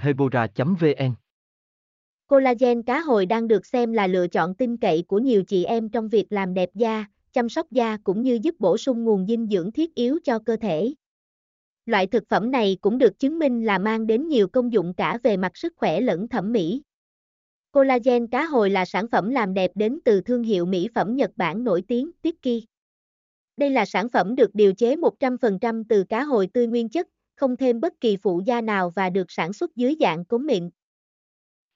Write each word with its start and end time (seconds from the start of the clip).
hebora 0.00 0.46
vn 0.56 1.14
Collagen 2.26 2.82
cá 2.82 3.00
hồi 3.00 3.26
đang 3.26 3.48
được 3.48 3.66
xem 3.66 3.92
là 3.92 4.06
lựa 4.06 4.28
chọn 4.28 4.54
tin 4.54 4.76
cậy 4.76 5.04
của 5.08 5.18
nhiều 5.18 5.44
chị 5.44 5.64
em 5.64 5.88
trong 5.88 6.08
việc 6.08 6.26
làm 6.30 6.54
đẹp 6.54 6.70
da, 6.74 7.04
chăm 7.32 7.48
sóc 7.48 7.70
da 7.70 7.96
cũng 8.04 8.22
như 8.22 8.38
giúp 8.42 8.54
bổ 8.58 8.78
sung 8.78 9.04
nguồn 9.04 9.26
dinh 9.26 9.46
dưỡng 9.46 9.72
thiết 9.72 9.94
yếu 9.94 10.18
cho 10.24 10.38
cơ 10.38 10.56
thể. 10.56 10.94
Loại 11.86 12.06
thực 12.06 12.28
phẩm 12.28 12.50
này 12.50 12.78
cũng 12.80 12.98
được 12.98 13.18
chứng 13.18 13.38
minh 13.38 13.64
là 13.64 13.78
mang 13.78 14.06
đến 14.06 14.28
nhiều 14.28 14.48
công 14.48 14.72
dụng 14.72 14.94
cả 14.94 15.18
về 15.22 15.36
mặt 15.36 15.56
sức 15.56 15.72
khỏe 15.76 16.00
lẫn 16.00 16.28
thẩm 16.28 16.52
mỹ. 16.52 16.82
Collagen 17.72 18.26
cá 18.26 18.44
hồi 18.44 18.70
là 18.70 18.84
sản 18.84 19.06
phẩm 19.12 19.30
làm 19.30 19.54
đẹp 19.54 19.70
đến 19.74 19.98
từ 20.04 20.20
thương 20.20 20.42
hiệu 20.42 20.66
mỹ 20.66 20.88
phẩm 20.94 21.16
Nhật 21.16 21.30
Bản 21.36 21.64
nổi 21.64 21.82
tiếng 21.88 22.10
Tiki. 22.22 22.64
Đây 23.56 23.70
là 23.70 23.84
sản 23.84 24.08
phẩm 24.08 24.34
được 24.34 24.54
điều 24.54 24.72
chế 24.72 24.96
100% 24.96 25.84
từ 25.88 26.04
cá 26.04 26.22
hồi 26.22 26.48
tươi 26.52 26.66
nguyên 26.66 26.88
chất, 26.88 27.08
không 27.38 27.56
thêm 27.56 27.80
bất 27.80 28.00
kỳ 28.00 28.16
phụ 28.16 28.42
gia 28.44 28.60
nào 28.60 28.90
và 28.90 29.10
được 29.10 29.30
sản 29.30 29.52
xuất 29.52 29.76
dưới 29.76 29.96
dạng 30.00 30.24
cống 30.24 30.46
mịn. 30.46 30.70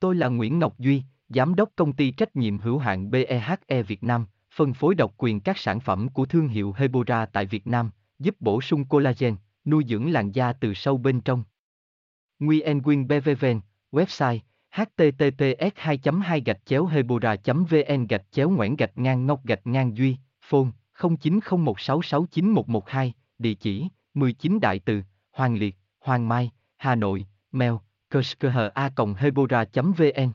Tôi 0.00 0.14
là 0.14 0.28
Nguyễn 0.28 0.58
Ngọc 0.58 0.78
Duy, 0.78 1.02
Giám 1.28 1.54
đốc 1.54 1.70
công 1.76 1.92
ty 1.92 2.10
trách 2.10 2.36
nhiệm 2.36 2.58
hữu 2.58 2.78
hạn 2.78 3.10
BEHE 3.10 3.82
Việt 3.82 4.02
Nam, 4.02 4.26
phân 4.54 4.74
phối 4.74 4.94
độc 4.94 5.14
quyền 5.18 5.40
các 5.40 5.58
sản 5.58 5.80
phẩm 5.80 6.08
của 6.08 6.26
thương 6.26 6.48
hiệu 6.48 6.74
Hebora 6.76 7.26
tại 7.26 7.46
Việt 7.46 7.66
Nam, 7.66 7.90
giúp 8.18 8.36
bổ 8.40 8.60
sung 8.60 8.84
collagen, 8.84 9.36
nuôi 9.64 9.84
dưỡng 9.88 10.12
làn 10.12 10.32
da 10.32 10.52
từ 10.52 10.74
sâu 10.74 10.98
bên 10.98 11.20
trong. 11.20 11.44
Nguyen 12.38 12.82
Quyên 12.82 13.08
BVVN, 13.08 13.60
website 13.92 14.38
https 14.76 15.72
2 15.74 15.98
2 16.22 16.40
gạch 16.40 16.66
chéo 16.66 16.86
hebora 16.86 17.36
vn 17.44 18.06
gạch 18.06 18.24
chéo 18.30 18.50
ngoãn 18.50 18.76
gạch 18.76 18.98
ngang 18.98 19.26
ngọc 19.26 19.44
gạch 19.44 19.66
ngang 19.66 19.96
duy 19.96 20.16
phone 20.40 20.68
0901669112 20.98 23.10
địa 23.38 23.54
chỉ 23.54 23.88
19 24.14 24.60
đại 24.60 24.78
từ 24.78 25.02
hoàng 25.36 25.58
liệt 25.58 25.76
hoàng 26.00 26.28
mai 26.28 26.50
hà 26.76 26.94
nội 26.94 27.26
mail 27.52 27.72
kerskha 28.10 28.70
hebora 29.18 29.64
vn 29.74 30.32